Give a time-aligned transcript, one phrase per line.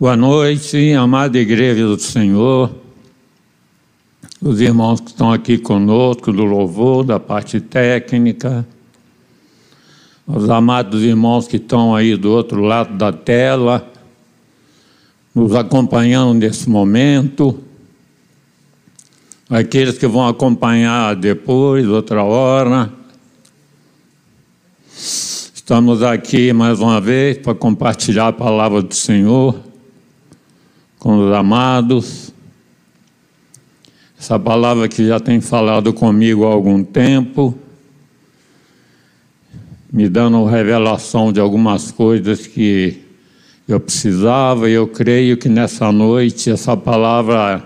[0.00, 2.72] Boa noite, amada Igreja do Senhor,
[4.40, 8.64] os irmãos que estão aqui conosco, do louvor, da parte técnica,
[10.24, 13.90] os amados irmãos que estão aí do outro lado da tela,
[15.34, 17.58] nos acompanhando nesse momento,
[19.50, 22.88] aqueles que vão acompanhar depois, outra hora.
[24.96, 29.66] Estamos aqui mais uma vez para compartilhar a palavra do Senhor
[30.98, 32.32] com os amados.
[34.18, 37.56] Essa palavra que já tem falado comigo há algum tempo,
[39.92, 43.00] me dando revelação de algumas coisas que
[43.66, 47.64] eu precisava, e eu creio que nessa noite essa palavra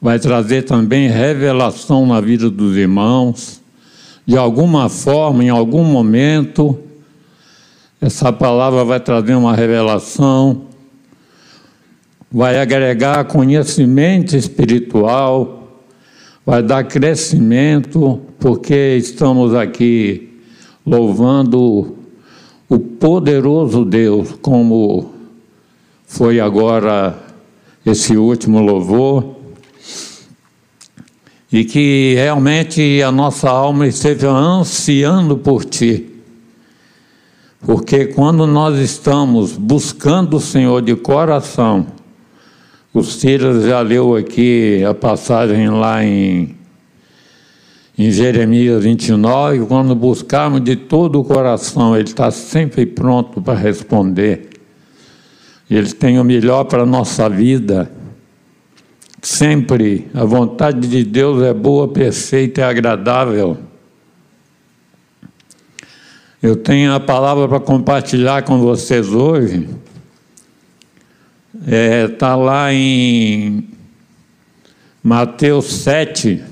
[0.00, 3.60] vai trazer também revelação na vida dos irmãos.
[4.24, 6.78] De alguma forma, em algum momento,
[8.00, 10.66] essa palavra vai trazer uma revelação
[12.30, 15.82] vai agregar conhecimento espiritual,
[16.44, 20.40] vai dar crescimento, porque estamos aqui
[20.84, 21.96] louvando
[22.68, 25.12] o poderoso Deus, como
[26.06, 27.18] foi agora
[27.84, 29.36] esse último louvor,
[31.52, 36.12] e que realmente a nossa alma esteja ansiando por Ti.
[37.64, 41.86] Porque quando nós estamos buscando o Senhor de coração,
[42.98, 46.56] o Silas já leu aqui a passagem lá em,
[47.98, 54.48] em Jeremias 29, quando buscarmos de todo o coração, Ele está sempre pronto para responder.
[55.70, 57.90] Ele tem o melhor para a nossa vida.
[59.20, 63.58] Sempre a vontade de Deus é boa, perfeita e agradável.
[66.42, 69.68] Eu tenho a palavra para compartilhar com vocês hoje
[71.60, 73.68] Está é, tá lá em
[75.02, 76.44] Mateus 7,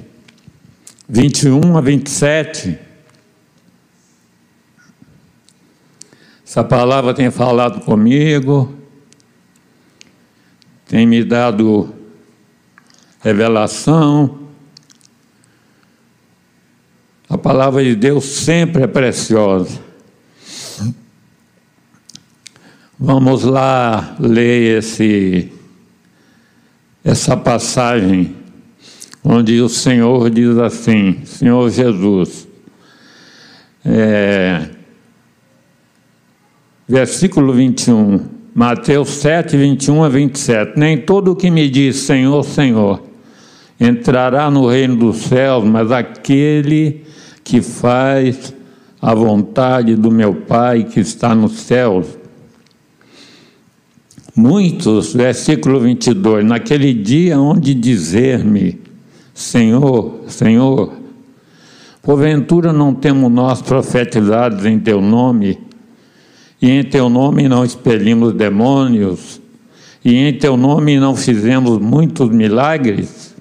[1.09, 2.79] 21 a 27.
[6.47, 8.75] Essa palavra tem falado comigo,
[10.87, 11.95] tem me dado
[13.21, 14.49] revelação.
[17.29, 19.84] A palavra de Deus sempre é preciosa.
[22.99, 25.51] Vamos lá ler esse,
[27.05, 28.37] essa passagem
[29.25, 32.47] onde o Senhor diz assim, Senhor Jesus,
[33.85, 34.69] é,
[36.89, 38.21] versículo 21,
[38.55, 40.79] Mateus 7, 21 a 27.
[40.79, 43.03] Nem todo o que me diz Senhor, Senhor
[43.81, 47.05] entrará no reino dos céus, mas aquele
[47.43, 48.55] que faz
[49.03, 52.23] a vontade do meu Pai que está nos céus.
[54.37, 58.81] Muitos, versículo 22, naquele dia onde dizer-me,
[59.33, 60.93] Senhor, Senhor,
[62.03, 65.61] porventura não temos nós profetizados em teu nome,
[66.61, 69.41] e em teu nome não expelimos demônios,
[70.05, 73.33] e em teu nome não fizemos muitos milagres?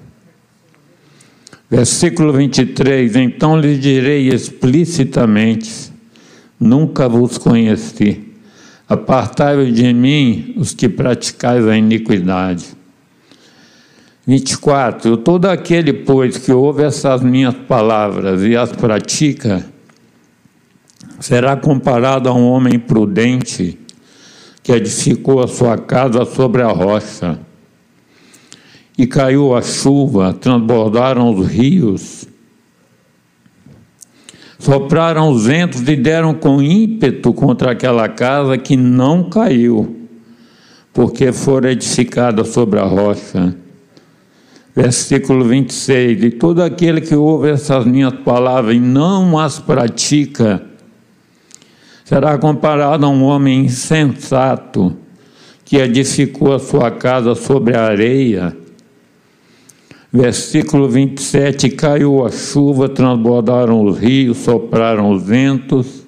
[1.71, 5.91] Versículo 23: Então lhes direi explicitamente:
[6.59, 8.32] Nunca vos conheci.
[8.87, 12.75] Apartai-vos de mim os que praticais a iniquidade.
[14.25, 15.17] 24.
[15.17, 19.65] Todo aquele, pois, que ouve essas minhas palavras e as pratica,
[21.19, 23.77] será comparado a um homem prudente
[24.61, 27.39] que edificou a sua casa sobre a rocha.
[28.97, 32.22] E caiu a chuva, transbordaram os rios,
[34.63, 40.07] Sopraram os ventos e deram com ímpeto contra aquela casa que não caiu,
[40.93, 43.53] porque fora edificada sobre a rocha.
[44.73, 50.63] Versículo 26: E todo aquele que ouve essas minhas palavras e não as pratica,
[52.05, 54.95] será comparado a um homem insensato
[55.65, 58.62] que edificou a sua casa sobre a areia
[60.15, 66.03] Versículo 27: Caiu a chuva, transbordaram os rios, sopraram os ventos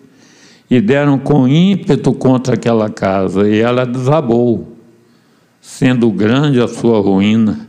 [0.69, 4.77] e deram com ímpeto contra aquela casa, e ela desabou,
[5.59, 7.67] sendo grande a sua ruína.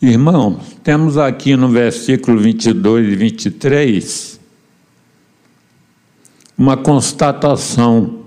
[0.00, 4.40] Irmãos, temos aqui no versículo 22 e 23
[6.56, 8.20] uma constatação,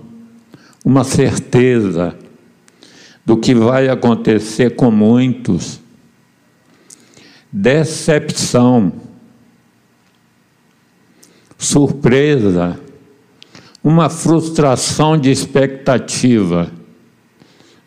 [0.84, 2.16] uma certeza
[3.28, 5.78] do que vai acontecer com muitos.
[7.52, 8.90] Decepção,
[11.58, 12.80] surpresa,
[13.84, 16.70] uma frustração de expectativa.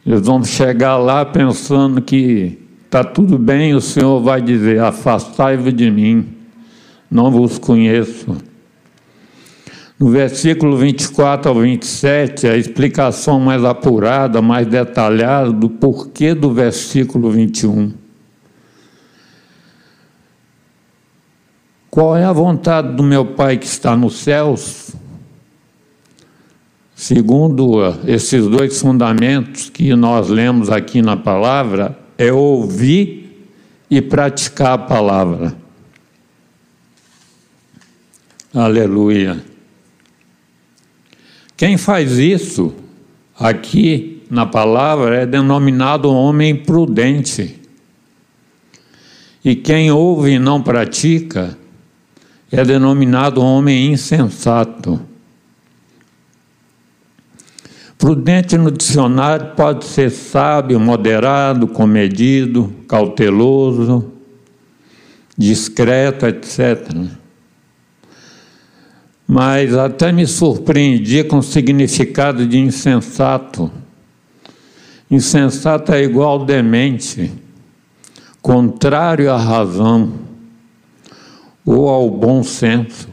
[0.06, 5.90] Eles vão chegar lá pensando que está tudo bem, o Senhor vai dizer: Afastai-vos de
[5.90, 6.38] mim,
[7.10, 8.38] não vos conheço.
[10.02, 17.30] No versículo 24 ao 27, a explicação mais apurada, mais detalhada do porquê do versículo
[17.30, 17.94] 21.
[21.88, 24.96] Qual é a vontade do meu Pai que está nos céus?
[26.96, 33.48] Segundo esses dois fundamentos que nós lemos aqui na palavra, é ouvir
[33.88, 35.56] e praticar a palavra.
[38.52, 39.51] Aleluia.
[41.62, 42.74] Quem faz isso
[43.40, 47.62] aqui na palavra é denominado homem prudente.
[49.46, 51.56] E quem ouve e não pratica
[52.52, 55.00] é denominado homem insensato.
[57.96, 64.12] Prudente no dicionário pode ser sábio, moderado, comedido, cauteloso,
[65.38, 67.21] discreto, etc.
[69.32, 73.72] Mas até me surpreendi com o significado de insensato.
[75.10, 77.32] Insensato é igual demente,
[78.42, 80.12] contrário à razão
[81.66, 83.08] ou ao bom senso.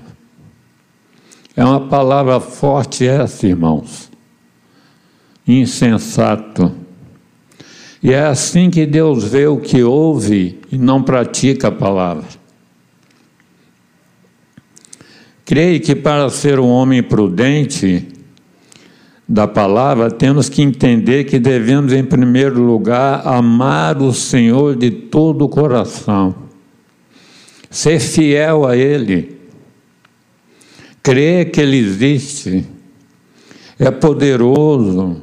[1.55, 4.09] É uma palavra forte essa, irmãos
[5.49, 6.73] insensato.
[8.03, 12.38] E é assim que Deus vê o que ouve e não pratica a palavra.
[15.49, 18.07] Creio que para ser um homem prudente
[19.27, 25.47] da palavra, temos que entender que devemos, em primeiro lugar, amar o Senhor de todo
[25.47, 26.35] o coração,
[27.71, 29.39] ser fiel a Ele,
[31.03, 32.67] crer que Ele existe,
[33.79, 35.23] é poderoso,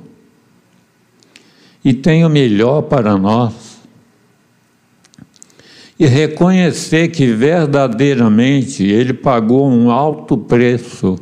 [1.83, 3.64] e tem o melhor para nós.
[5.97, 11.17] E reconhecer que verdadeiramente Ele pagou um alto preço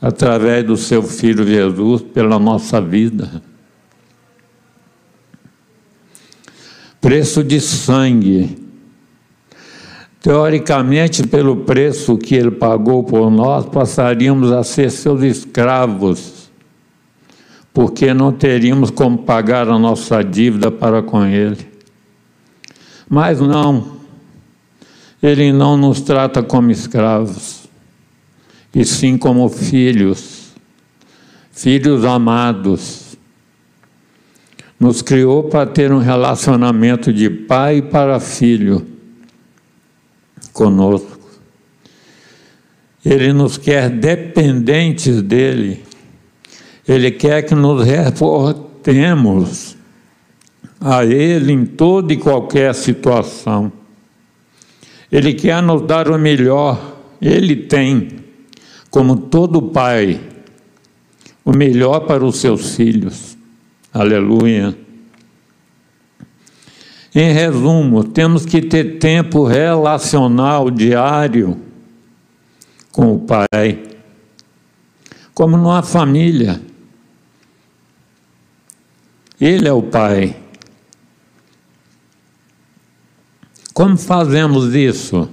[0.00, 3.42] através do seu Filho Jesus pela nossa vida.
[7.00, 8.58] Preço de sangue.
[10.20, 16.36] Teoricamente, pelo preço que ele pagou por nós, passaríamos a ser seus escravos
[17.76, 21.58] porque não teríamos como pagar a nossa dívida para com Ele.
[23.08, 23.98] Mas não,
[25.22, 27.68] Ele não nos trata como escravos,
[28.74, 30.52] e sim como filhos,
[31.52, 33.16] filhos amados.
[34.78, 38.86] Nos criou para ter um relacionamento de pai para filho
[40.52, 41.18] conosco.
[43.02, 45.86] Ele nos quer dependentes dele
[46.86, 49.75] ele quer que nos reportemos
[50.80, 53.72] a Ele em toda e qualquer situação.
[55.10, 58.08] Ele quer nos dar o melhor, Ele tem,
[58.90, 60.20] como todo pai,
[61.44, 63.36] o melhor para os seus filhos.
[63.92, 64.76] Aleluia.
[67.14, 71.58] Em resumo, temos que ter tempo relacional diário
[72.92, 73.82] com o Pai,
[75.32, 76.60] como numa família.
[79.40, 80.36] Ele é o Pai.
[83.76, 85.28] Como fazemos isso?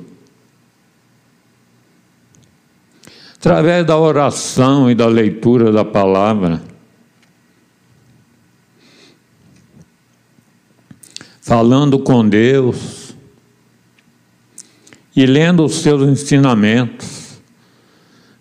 [3.38, 6.62] Através da oração e da leitura da palavra.
[11.40, 13.16] Falando com Deus
[15.16, 17.40] e lendo os seus ensinamentos,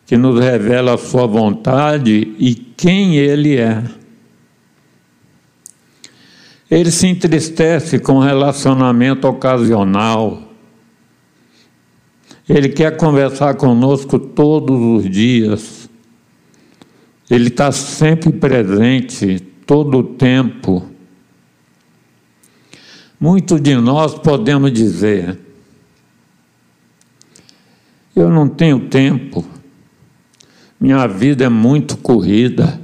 [0.05, 3.85] que nos revela a sua vontade e quem Ele é.
[6.73, 10.43] Ele se entristece com relacionamento ocasional.
[12.49, 15.91] Ele quer conversar conosco todos os dias.
[17.29, 20.89] Ele está sempre presente, todo o tempo.
[23.21, 25.39] Muitos de nós podemos dizer:
[28.17, 29.45] eu não tenho tempo,
[30.81, 32.82] minha vida é muito corrida.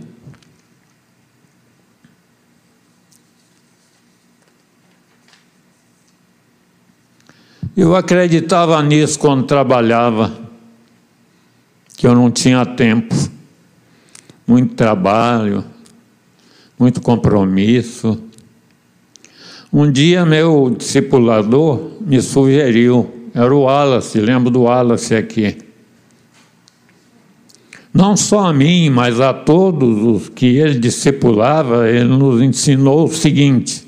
[7.80, 10.37] Eu acreditava nisso quando trabalhava,
[11.97, 13.14] que eu não tinha tempo,
[14.44, 15.64] muito trabalho,
[16.76, 18.20] muito compromisso.
[19.73, 25.58] Um dia meu discipulador me sugeriu, era o Wallace, lembro do Wallace aqui.
[27.94, 33.14] Não só a mim, mas a todos os que ele discipulava, ele nos ensinou o
[33.14, 33.87] seguinte: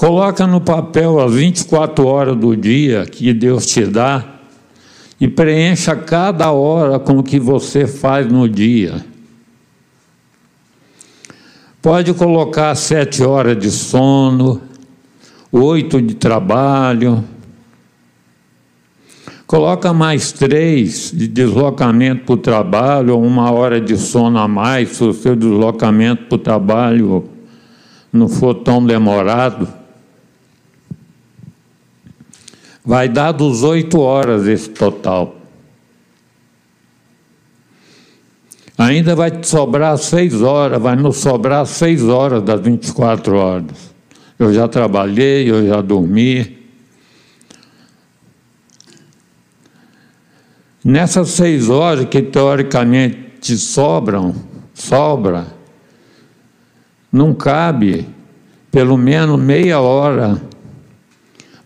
[0.00, 4.24] coloca no papel as 24 horas do dia que Deus te dá
[5.20, 9.04] e preencha cada hora com o que você faz no dia.
[11.82, 14.62] Pode colocar sete horas de sono,
[15.52, 17.22] oito de trabalho,
[19.46, 24.92] coloca mais três de deslocamento para o trabalho, ou uma hora de sono a mais,
[24.92, 27.28] se o seu deslocamento para o trabalho
[28.10, 29.79] não for tão demorado.
[32.84, 35.36] Vai dar dos oito horas esse total.
[38.76, 43.94] Ainda vai te sobrar seis horas, vai nos sobrar seis horas das 24 horas.
[44.38, 46.58] Eu já trabalhei, eu já dormi.
[50.82, 54.34] Nessas seis horas que teoricamente te sobram,
[54.72, 55.46] sobra,
[57.12, 58.08] não cabe
[58.70, 60.40] pelo menos meia hora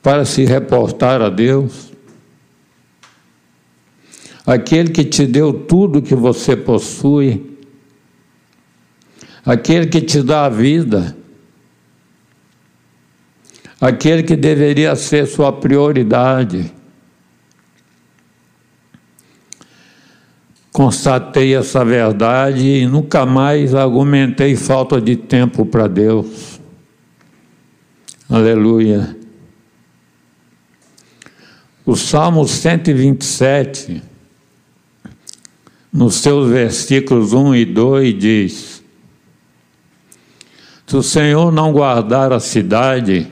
[0.05, 1.95] para se reportar a Deus
[4.47, 7.59] aquele que te deu tudo que você possui,
[9.45, 11.17] aquele que te dá a vida,
[13.81, 16.73] aquele que deveria ser sua prioridade.
[20.71, 26.61] Constatei essa verdade e nunca mais argumentei falta de tempo para Deus.
[28.29, 29.14] Aleluia.
[31.87, 34.03] O Salmo 127
[35.93, 38.83] nos seus versículos 1 e 2 diz:
[40.87, 43.29] Se o Senhor não guardar a cidade,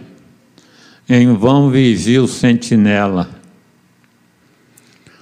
[1.09, 3.29] em vão vigia o sentinela.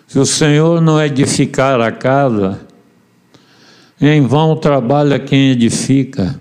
[0.09, 2.61] Se o Senhor não edificar a casa,
[4.01, 6.41] em vão trabalha quem edifica.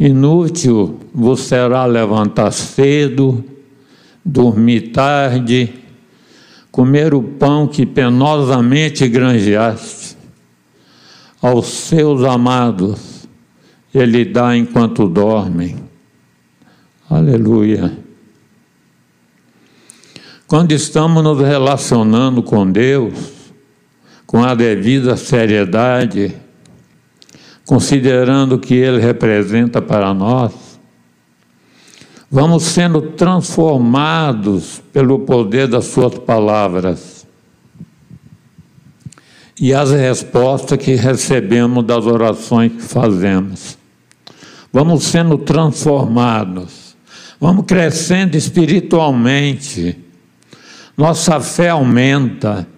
[0.00, 3.44] Inútil vos será levantar cedo,
[4.28, 5.72] dormir tarde,
[6.70, 10.18] comer o pão que penosamente granjeaste.
[11.40, 13.26] Aos seus amados,
[13.94, 15.76] Ele dá enquanto dormem.
[17.08, 17.96] Aleluia.
[20.46, 23.14] Quando estamos nos relacionando com Deus,
[24.26, 26.34] com a devida seriedade,
[27.64, 30.67] considerando o que Ele representa para nós,
[32.30, 37.26] vamos sendo transformados pelo poder das Suas palavras.
[39.60, 43.76] E as respostas que recebemos das orações que fazemos.
[44.72, 46.96] Vamos sendo transformados,
[47.40, 49.98] vamos crescendo espiritualmente,
[50.96, 52.68] nossa fé aumenta,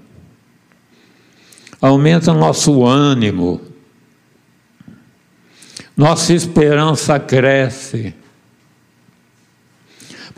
[1.83, 3.61] aumenta nosso ânimo,
[5.97, 8.15] nossa esperança cresce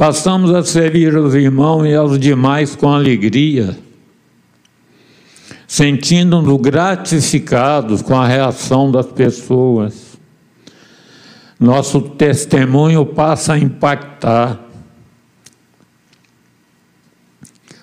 [0.03, 3.79] Passamos a servir os irmãos e aos demais com alegria,
[5.65, 10.19] sentindo-nos gratificados com a reação das pessoas.
[11.57, 14.61] Nosso testemunho passa a impactar.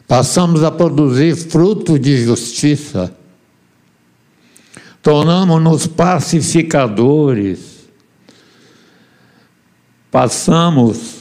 [0.05, 3.15] Passamos a produzir fruto de justiça.
[5.01, 7.87] Tornamos-nos pacificadores.
[10.11, 11.18] Passamos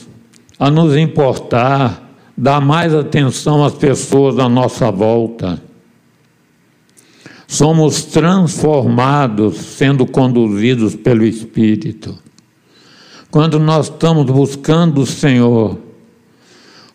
[0.59, 5.61] a nos importar, dar mais atenção às pessoas à nossa volta.
[7.47, 12.19] Somos transformados sendo conduzidos pelo Espírito.
[13.31, 15.79] Quando nós estamos buscando o Senhor,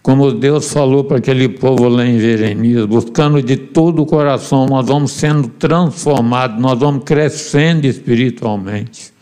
[0.02, 4.86] como Deus falou para aquele povo lá em Jeremias, buscando de todo o coração, nós
[4.86, 9.12] vamos sendo transformados, nós vamos crescendo espiritualmente.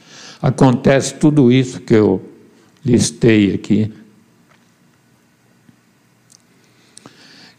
[0.40, 2.20] Acontece tudo isso que eu
[2.84, 3.92] listei aqui.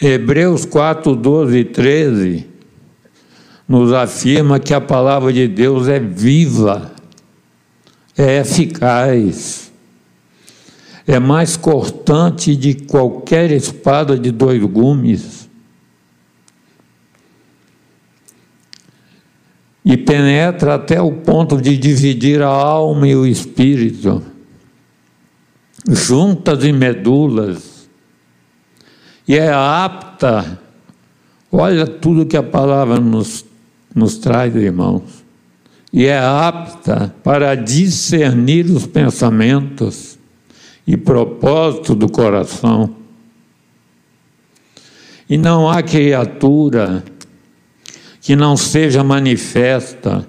[0.05, 2.47] Hebreus 4, 12 e 13
[3.65, 6.91] nos afirma que a palavra de Deus é viva,
[8.17, 9.71] é eficaz,
[11.07, 15.49] é mais cortante de qualquer espada de dois gumes.
[19.85, 24.21] E penetra até o ponto de dividir a alma e o espírito,
[25.87, 27.72] juntas e medulas,
[29.27, 30.59] e é apta.
[31.51, 33.45] Olha tudo que a palavra nos,
[33.93, 35.23] nos traz, irmãos.
[35.91, 40.17] E é apta para discernir os pensamentos
[40.85, 42.95] e propósitos do coração.
[45.29, 47.03] E não há criatura
[48.19, 50.27] que não seja manifesta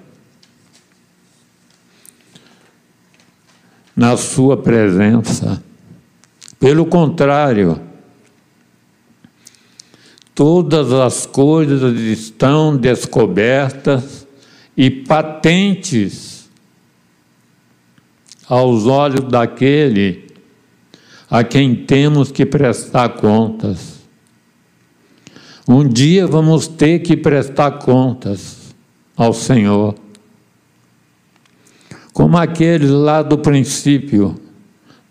[3.97, 5.63] na Sua presença.
[6.59, 7.81] Pelo contrário,
[10.35, 14.27] todas as coisas estão descobertas
[14.77, 16.51] e patentes
[18.49, 20.25] aos olhos daquele
[21.31, 23.95] a quem temos que prestar contas.
[25.67, 28.75] Um dia vamos ter que prestar contas
[29.17, 29.95] ao Senhor.
[32.13, 34.39] Como aqueles lá do princípio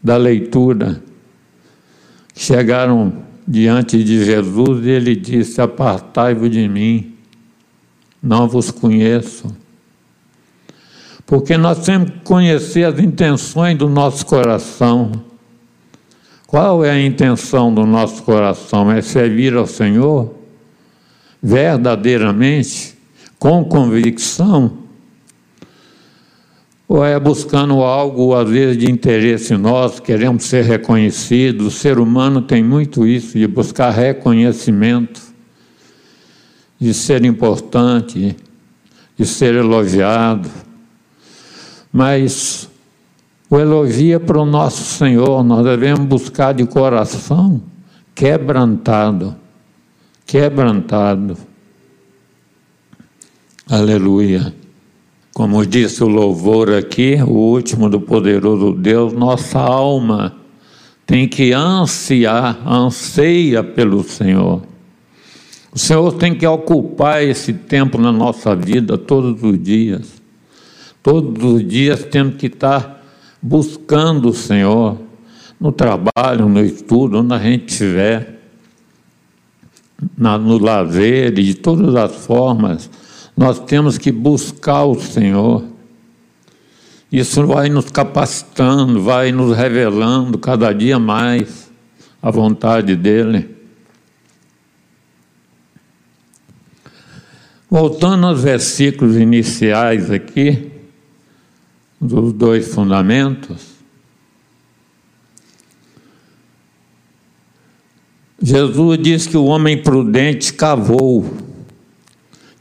[0.01, 1.01] da leitura,
[2.36, 7.14] chegaram diante de Jesus e ele disse: Apartai-vos de mim,
[8.22, 9.56] não vos conheço.
[11.26, 15.12] Porque nós temos que conhecer as intenções do nosso coração.
[16.46, 18.92] Qual é a intenção do nosso coração?
[18.92, 20.44] É servir ao Senhor?
[21.44, 22.98] verdadeiramente,
[23.38, 24.78] com convicção,
[26.96, 31.66] ou é buscando algo, às vezes, de interesse nosso, queremos ser reconhecidos.
[31.66, 35.20] O ser humano tem muito isso, de buscar reconhecimento,
[36.80, 38.36] de ser importante,
[39.18, 40.48] de ser elogiado.
[41.92, 42.70] Mas
[43.50, 47.60] o elogio é para o nosso Senhor, nós devemos buscar de coração
[48.14, 49.36] quebrantado
[50.28, 51.36] quebrantado.
[53.68, 54.62] Aleluia.
[55.34, 60.36] Como disse o louvor aqui, o último do poderoso Deus, nossa alma
[61.08, 64.62] tem que ansiar, anseia pelo Senhor.
[65.74, 70.22] O Senhor tem que ocupar esse tempo na nossa vida todos os dias.
[71.02, 73.04] Todos os dias temos que estar
[73.42, 75.00] buscando o Senhor,
[75.60, 78.39] no trabalho, no estudo, onde a gente estiver
[80.17, 82.89] na, no lazer e de todas as formas,
[83.36, 85.65] nós temos que buscar o Senhor.
[87.12, 91.72] Isso vai nos capacitando, vai nos revelando cada dia mais
[92.22, 93.54] a vontade dEle.
[97.69, 100.72] Voltando aos versículos iniciais aqui,
[102.00, 103.74] dos dois fundamentos,
[108.41, 111.26] Jesus diz que o homem prudente cavou,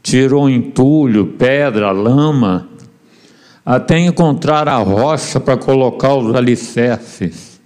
[0.03, 2.69] tirou entulho, pedra, lama,
[3.65, 7.59] até encontrar a rocha para colocar os alicerces.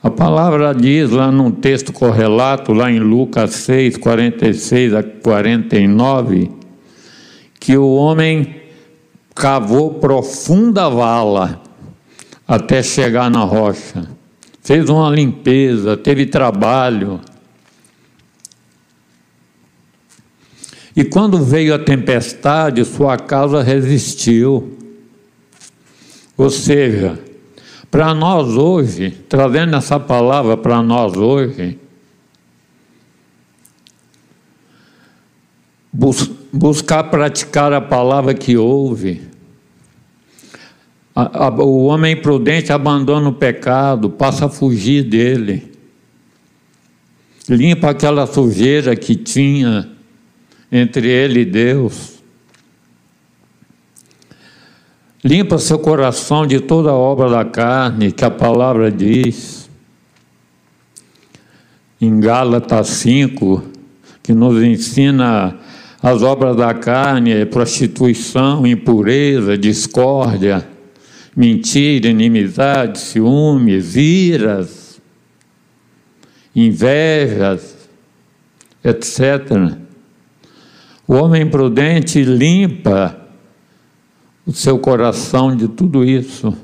[0.00, 6.52] A palavra diz lá num texto correlato, lá em Lucas 6, 46 a 49,
[7.58, 8.60] que o homem
[9.34, 11.60] cavou profunda vala
[12.46, 14.18] até chegar na rocha
[14.68, 17.18] fez uma limpeza, teve trabalho.
[20.98, 24.76] E quando veio a tempestade, sua casa resistiu.
[26.36, 27.16] Ou seja,
[27.88, 31.78] para nós hoje, trazendo essa palavra para nós hoje,
[35.92, 39.22] bus buscar praticar a palavra que ouve,
[41.60, 45.70] o homem prudente abandona o pecado, passa a fugir dele.
[47.48, 49.96] Limpa aquela sujeira que tinha
[50.70, 52.18] entre ele e Deus.
[55.24, 59.68] Limpa seu coração de toda obra da carne, que a palavra diz.
[62.00, 63.62] Em Gálatas 5,
[64.22, 65.58] que nos ensina
[66.00, 70.64] as obras da carne, prostituição, impureza, discórdia
[71.38, 75.00] mentira, inimizade, ciúmes, iras,
[76.52, 77.88] invejas,
[78.82, 79.78] etc.
[81.08, 83.18] O homem prudente limpa
[84.46, 86.54] o seu coração de tudo isso.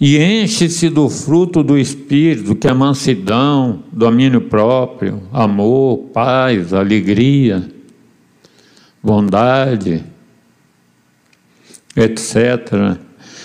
[0.00, 7.70] E enche-se do fruto do Espírito, que é mansidão, domínio próprio, amor, paz, alegria,
[9.00, 10.04] bondade,
[11.94, 12.98] etc.,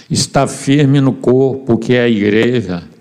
[0.10, 2.97] está firme no corpo, que é a igreja,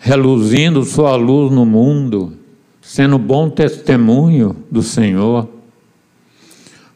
[0.00, 2.36] reluzindo sua luz no mundo,
[2.82, 5.48] sendo bom testemunho do Senhor,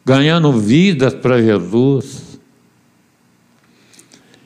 [0.03, 2.39] ganhando vidas para Jesus.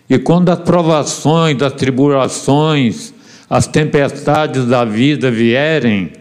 [0.08, 3.13] E quando as provações, as tribulações,
[3.50, 6.12] as tempestades da vida vierem,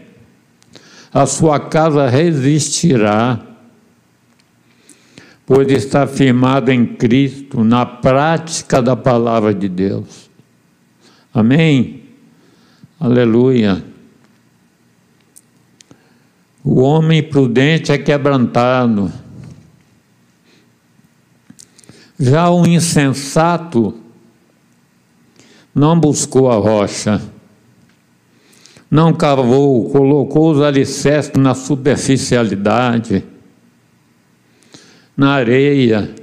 [1.13, 3.45] a sua casa resistirá
[5.49, 10.29] pois está firmado em Cristo, na prática da palavra de Deus.
[11.33, 11.98] Amém?
[12.99, 13.81] Aleluia.
[16.61, 19.09] O homem prudente é quebrantado.
[22.19, 23.97] Já o insensato
[25.73, 27.21] não buscou a rocha,
[28.91, 33.23] não cavou, colocou os alicerces na superficialidade,
[35.15, 36.13] na areia.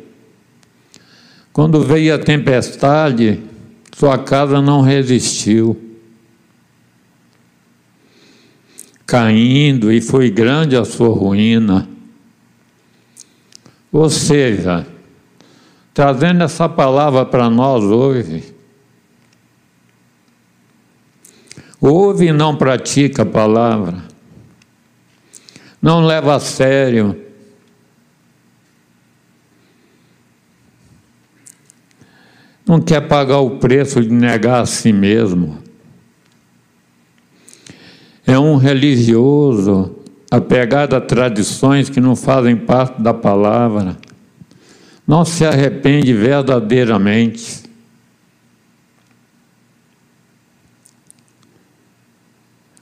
[1.54, 3.40] Quando veio a tempestade,
[3.96, 5.85] sua casa não resistiu.
[9.06, 11.88] Caindo, e foi grande a sua ruína.
[13.92, 14.86] Ou seja,
[15.94, 18.52] trazendo essa palavra para nós hoje,
[21.80, 24.02] ouve e não pratica a palavra,
[25.80, 27.24] não leva a sério,
[32.66, 35.65] não quer pagar o preço de negar a si mesmo.
[38.26, 39.94] É um religioso
[40.28, 43.96] apegado a tradições que não fazem parte da palavra.
[45.06, 47.62] Não se arrepende verdadeiramente.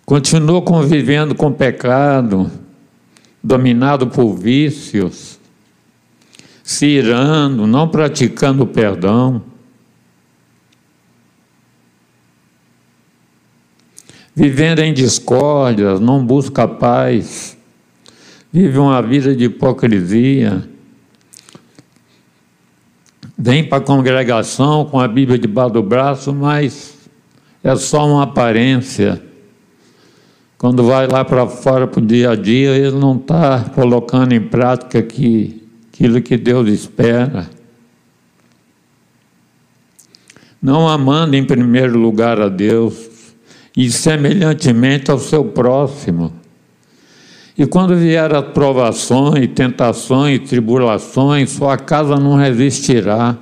[0.07, 2.51] Continua convivendo com pecado,
[3.43, 5.39] dominado por vícios,
[6.63, 9.43] se irando, não praticando o perdão.
[14.35, 17.57] Vivendo em discórdias, não busca paz,
[18.53, 20.68] vive uma vida de hipocrisia,
[23.38, 26.94] vem para a congregação com a Bíblia debaixo do braço, mas
[27.62, 29.23] é só uma aparência.
[30.59, 34.40] Quando vai lá para fora para o dia a dia, ele não está colocando em
[34.40, 37.51] prática que, aquilo que Deus espera.
[40.62, 43.13] Não amando em primeiro lugar a Deus,
[43.77, 46.33] e semelhantemente ao seu próximo.
[47.57, 53.37] E quando vier as provações, tentações, tribulações, sua casa não resistirá,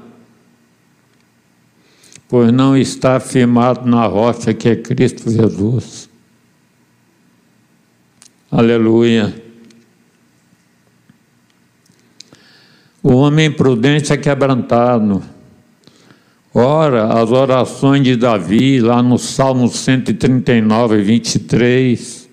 [2.29, 6.09] pois não está firmado na rocha que é Cristo Jesus.
[8.51, 9.35] Aleluia.
[13.03, 15.23] O homem prudente é quebrantado
[16.55, 22.29] Ora, as orações de Davi, lá no Salmo 139, 23,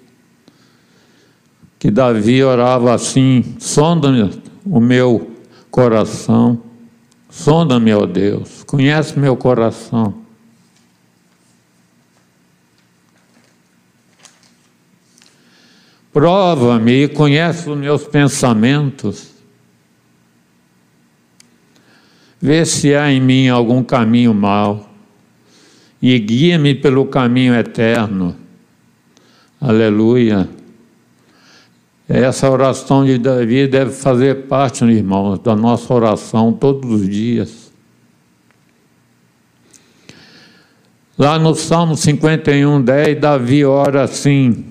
[1.79, 4.29] que Davi orava assim: sonda
[4.65, 5.31] o meu
[5.71, 6.61] coração,
[7.29, 10.13] sonda-me, ó Deus, conhece meu coração.
[16.11, 19.38] Prova-me e conhece os meus pensamentos
[22.41, 24.89] Vê se há em mim algum caminho mau
[26.01, 28.35] e guia-me pelo caminho eterno.
[29.59, 30.47] Aleluia.
[32.07, 37.69] Essa oração de Davi deve fazer parte, irmãos, da nossa oração todos os dias.
[41.17, 44.65] Lá no Salmo 51, 10, Davi ora assim: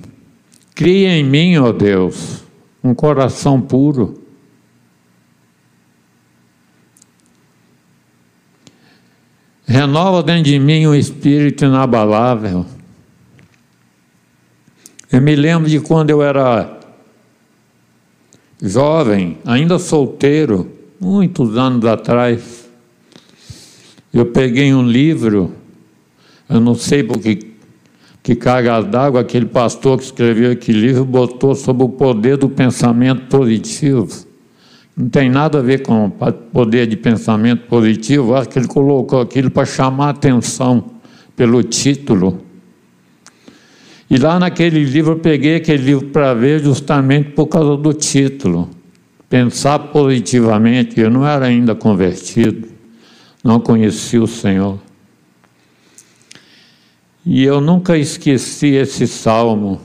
[0.75, 2.43] Cria em mim, ó Deus,
[2.83, 4.28] um coração puro
[9.69, 12.65] renova dentro de mim um espírito inabalável.
[15.13, 16.81] Eu me lembro de quando eu era
[18.63, 22.67] jovem, ainda solteiro, muitos anos atrás.
[24.13, 25.53] Eu peguei um livro,
[26.49, 27.39] eu não sei porque
[28.23, 33.27] que carga d'água aquele pastor que escreveu aquele livro botou sobre o poder do pensamento
[33.27, 34.28] positivo.
[34.99, 36.11] Não tem nada a ver com
[36.53, 40.87] poder de pensamento positivo, acho que ele colocou aquilo para chamar atenção
[41.37, 42.43] pelo título.
[44.11, 48.69] E lá naquele livro, eu peguei aquele livro para ver justamente por causa do título.
[49.31, 52.67] Pensar positivamente, eu não era ainda convertido,
[53.45, 54.81] não conhecia o Senhor.
[57.25, 59.81] E eu nunca esqueci esse salmo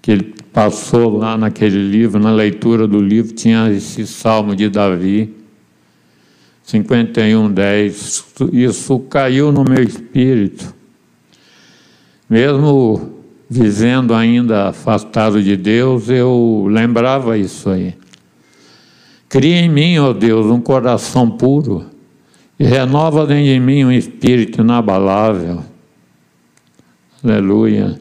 [0.00, 5.34] que ele passou lá naquele livro, na leitura do livro, tinha esse salmo de Davi,
[6.64, 8.24] 51, 10.
[8.52, 10.74] Isso caiu no meu espírito.
[12.28, 17.94] Mesmo vivendo ainda afastado de Deus, eu lembrava isso aí.
[19.28, 21.86] Cria em mim, ó Deus, um coração puro
[22.58, 25.64] e renova dentro de mim um espírito inabalável.
[27.24, 28.00] Aleluia.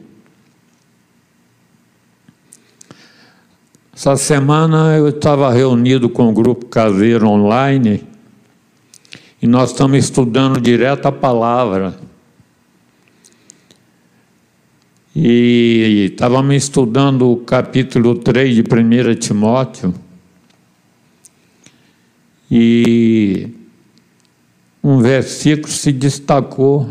[3.99, 8.01] Essa semana eu estava reunido com o grupo caseiro online
[9.41, 11.99] e nós estamos estudando direto a palavra.
[15.13, 19.93] E estávamos estudando o capítulo 3 de 1 Timóteo.
[22.49, 23.49] E
[24.81, 26.87] um versículo se destacou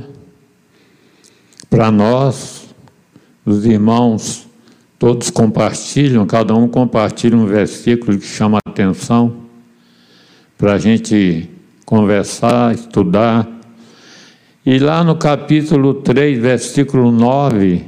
[1.70, 2.68] para nós,
[3.46, 4.47] os irmãos,
[4.98, 9.36] todos compartilham, cada um compartilha um versículo que chama a atenção
[10.56, 11.48] para a gente
[11.86, 13.46] conversar, estudar.
[14.66, 17.84] E lá no capítulo 3, versículo 9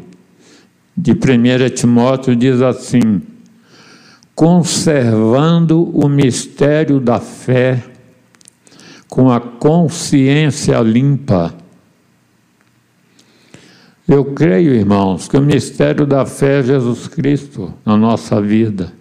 [0.96, 3.20] de 1 Timóteo, diz assim:
[4.34, 7.82] conservando o mistério da fé
[9.08, 11.59] com a consciência limpa.
[14.12, 18.92] Eu creio, irmãos, que o mistério da fé é Jesus Cristo na nossa vida.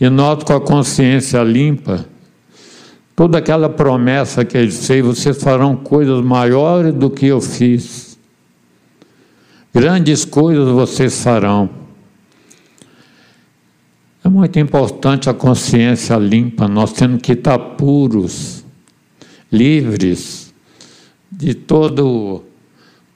[0.00, 2.06] E nós, com a consciência limpa,
[3.14, 8.18] toda aquela promessa que ele fez, vocês farão coisas maiores do que eu fiz.
[9.74, 11.68] Grandes coisas vocês farão.
[14.24, 18.64] É muito importante a consciência limpa, nós temos que estar puros
[19.52, 20.54] livres
[21.30, 22.46] de todo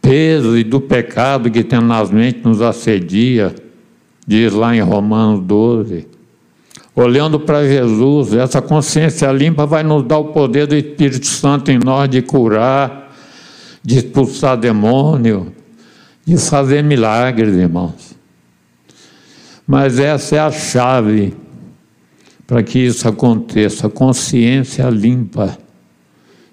[0.00, 3.54] peso e do pecado que tenazmente nos assedia,
[4.26, 6.08] diz lá em Romanos 12.
[6.94, 11.78] Olhando para Jesus, essa consciência limpa vai nos dar o poder do Espírito Santo em
[11.78, 13.14] nós de curar,
[13.82, 15.52] de expulsar demônio,
[16.24, 18.14] de fazer milagres, irmãos.
[19.66, 21.34] Mas essa é a chave
[22.46, 25.56] para que isso aconteça, consciência limpa.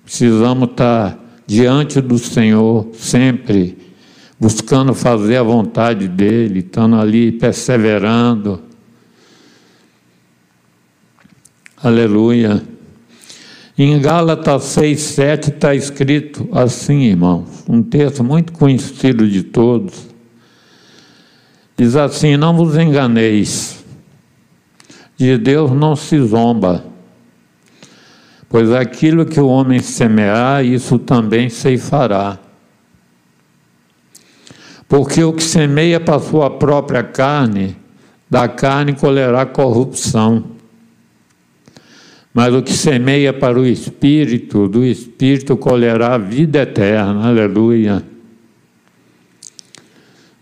[0.06, 3.78] Precisamos estar diante do Senhor sempre,
[4.38, 8.62] buscando fazer a vontade dEle, estando ali perseverando.
[11.82, 12.62] Aleluia.
[13.78, 20.08] Em Gálatas 6, 7 está escrito assim, irmãos, um texto muito conhecido de todos.
[21.78, 23.86] Diz assim: Não vos enganeis,
[25.16, 26.87] de Deus não se zomba.
[28.50, 32.40] Pois aquilo que o homem semear, isso também ceifará.
[34.88, 37.76] Porque o que semeia para sua própria carne,
[38.30, 40.46] da carne colherá corrupção.
[42.34, 47.28] Mas o que semeia para o espírito, do espírito colherá vida eterna.
[47.28, 48.04] Aleluia.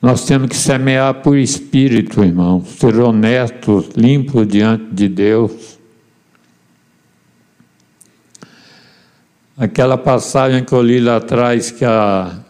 [0.01, 5.79] Nós temos que semear por espírito, irmãos, ser honestos, limpos diante de Deus.
[9.57, 12.43] Aquela passagem que eu li lá atrás, que a,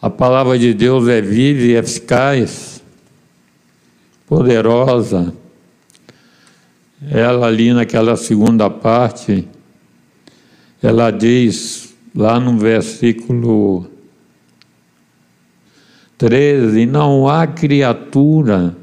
[0.00, 2.80] a palavra de Deus é viva e eficaz,
[4.24, 5.34] poderosa.
[7.10, 9.48] Ela ali naquela segunda parte,
[10.80, 13.90] ela diz lá no versículo
[16.18, 18.76] 13: Não há criatura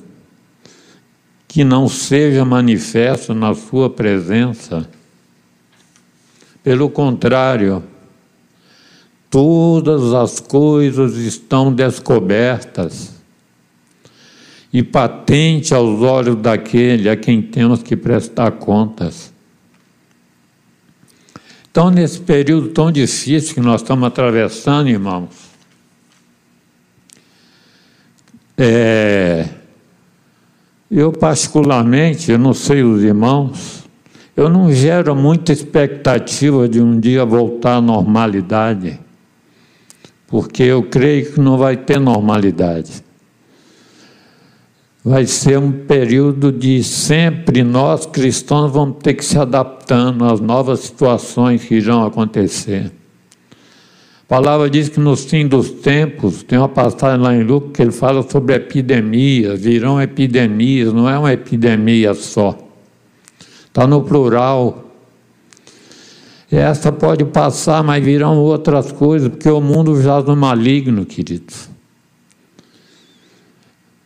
[1.48, 4.86] que não seja manifesta na Sua presença
[6.64, 7.84] pelo contrário,
[9.30, 13.14] todas as coisas estão descobertas
[14.72, 19.32] e patente aos olhos daquele a quem temos que prestar contas.
[21.70, 25.30] Então, nesse período tão difícil que nós estamos atravessando, irmãos,
[28.58, 29.50] é,
[30.90, 33.83] eu particularmente, eu não sei os irmãos,
[34.36, 39.00] eu não gero muita expectativa de um dia voltar à normalidade,
[40.28, 43.04] porque eu creio que não vai ter normalidade.
[45.06, 50.80] Vai ser um período de sempre nós cristãos vamos ter que se adaptando às novas
[50.80, 52.92] situações que irão acontecer.
[54.24, 57.82] A palavra diz que no fim dos tempos, tem uma passagem lá em Lucas que
[57.82, 62.63] ele fala sobre epidemias, virão epidemias, não é uma epidemia só.
[63.74, 64.84] Está no plural.
[66.52, 71.68] Essa pode passar, mas virão outras coisas, porque o mundo já no maligno, queridos.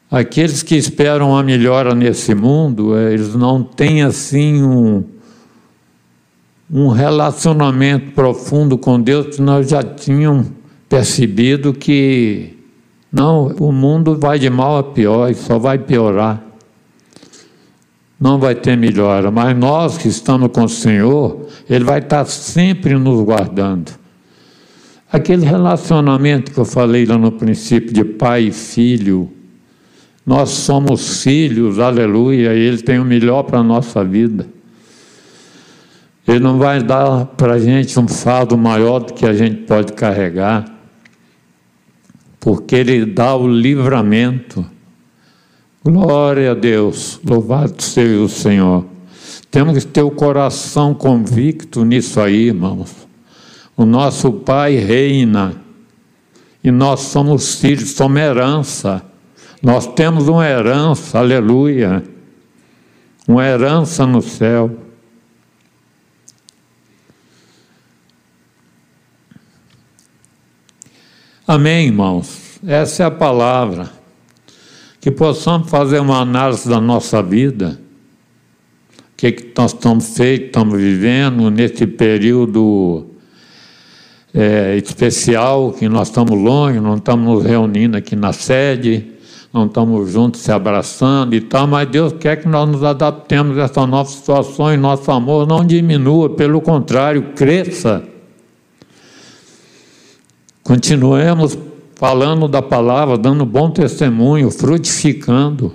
[0.09, 5.03] Aqueles que esperam a melhora nesse mundo, eh, eles não têm assim um,
[6.71, 10.47] um relacionamento profundo com Deus, nós já tínhamos
[10.87, 12.57] percebido que
[13.11, 16.46] não, o mundo vai de mal a pior e só vai piorar
[18.19, 22.95] não vai ter melhora, mas nós que estamos com o Senhor, Ele vai estar sempre
[22.95, 23.91] nos guardando.
[25.11, 29.31] Aquele relacionamento que eu falei lá no princípio de pai e filho,
[30.25, 34.47] nós somos filhos, aleluia, e Ele tem o melhor para a nossa vida.
[36.27, 39.93] Ele não vai dar para a gente um fardo maior do que a gente pode
[39.93, 40.65] carregar.
[42.39, 44.65] porque Ele dá o livramento.
[45.89, 48.85] Glória a Deus, louvado seja o Senhor.
[49.49, 53.07] Temos que ter o coração convicto nisso aí, irmãos.
[53.73, 55.55] O nosso Pai reina
[56.61, 59.01] e nós somos filhos, somos herança.
[59.63, 62.03] Nós temos uma herança, aleluia,
[63.25, 64.69] uma herança no céu.
[71.47, 72.59] Amém, irmãos?
[72.67, 73.96] Essa é a palavra.
[74.99, 77.79] Que possamos fazer uma análise da nossa vida.
[78.99, 83.07] O que, que nós estamos feito, estamos vivendo nesse período
[84.33, 89.07] é, especial, que nós estamos longe, não estamos nos reunindo aqui na sede,
[89.51, 93.63] não estamos juntos se abraçando e tal, mas Deus quer que nós nos adaptemos a
[93.63, 98.03] essa nova situação e nosso amor não diminua, pelo contrário, cresça.
[100.63, 101.57] Continuemos
[101.97, 105.73] falando da palavra, dando bom testemunho, frutificando.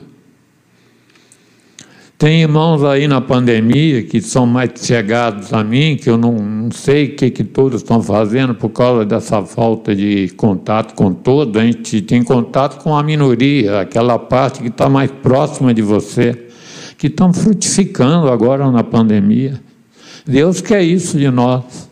[2.16, 6.70] Tem irmãos aí na pandemia que são mais chegados a mim, que eu não, não
[6.70, 11.60] sei o que, que todos estão fazendo por causa dessa falta de contato com todos.
[11.60, 16.46] A gente tem contato com a minoria, aquela parte que está mais próxima de você,
[16.96, 19.60] que estão frutificando agora na pandemia.
[20.24, 21.90] Deus quer isso de nós.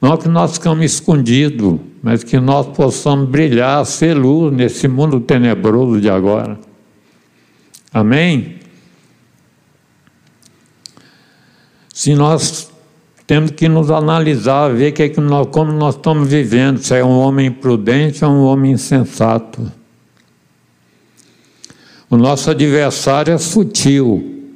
[0.00, 6.00] Não que nós ficamos escondidos, mas que nós possamos brilhar, ser luz nesse mundo tenebroso
[6.00, 6.58] de agora.
[7.92, 8.58] Amém?
[11.88, 12.70] Se nós
[13.26, 17.02] temos que nos analisar, ver que é que nós, como nós estamos vivendo, se é
[17.02, 19.72] um homem prudente ou um homem insensato.
[22.10, 24.52] O nosso adversário é sutil.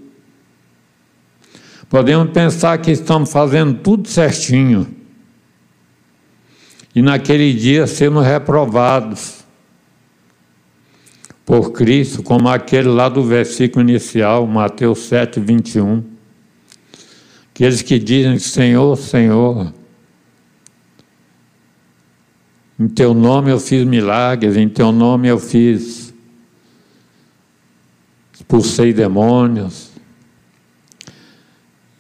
[1.89, 4.98] Podemos pensar que estamos fazendo tudo certinho
[6.99, 9.45] e naquele dia sermos reprovados
[11.47, 16.03] por Cristo, como aquele lá do versículo inicial, Mateus 7, 21.
[17.55, 19.73] Aqueles que dizem, Senhor, Senhor,
[22.81, 26.13] em teu nome eu fiz milagres, em teu nome eu fiz,
[28.35, 29.93] expulsei demônios,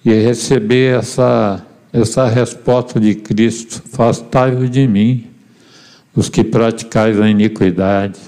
[0.04, 5.26] e receber essa essa resposta de Cristo: Afastai-vos de mim,
[6.14, 8.18] os que praticais a iniquidade,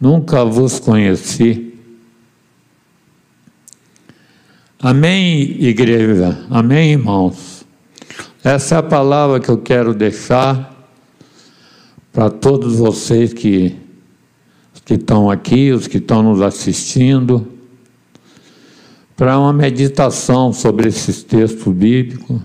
[0.00, 1.74] nunca vos conheci.
[4.80, 6.44] Amém, igreja?
[6.50, 7.64] Amém, irmãos?
[8.42, 10.70] Essa é a palavra que eu quero deixar
[12.12, 13.76] para todos vocês que,
[14.84, 17.46] que estão aqui, os que estão nos assistindo,
[19.16, 22.42] para uma meditação sobre esses textos bíblicos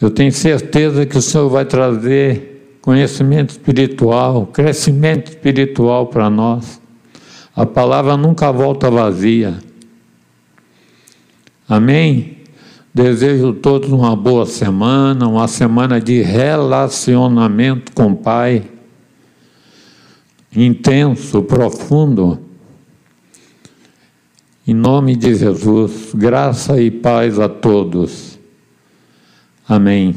[0.00, 6.80] eu tenho certeza que o Senhor vai trazer conhecimento espiritual, crescimento espiritual para nós.
[7.56, 9.58] A palavra nunca volta vazia.
[11.68, 12.38] Amém?
[12.92, 18.64] Desejo a todos uma boa semana, uma semana de relacionamento com o Pai,
[20.54, 22.38] intenso, profundo.
[24.66, 28.33] Em nome de Jesus, graça e paz a todos.
[29.68, 30.14] Amém.